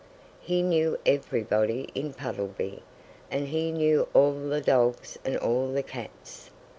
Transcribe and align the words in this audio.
He 0.39 0.63
knew 0.63 0.97
everybody 1.05 1.87
in 1.93 2.13
Puddleby; 2.15 2.81
and 3.29 3.49
he 3.49 3.71
knew 3.71 4.07
all 4.15 4.33
the 4.33 4.59
dogs 4.59 5.19
and 5.23 5.37
all 5.37 5.71
the 5.71 5.83
cats. 5.83 6.49